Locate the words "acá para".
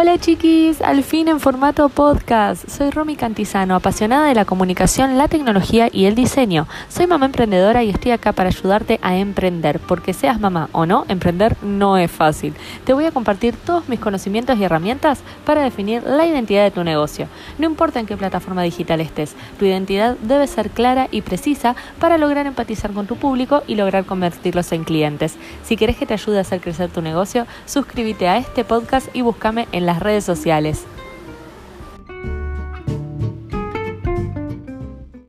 8.12-8.48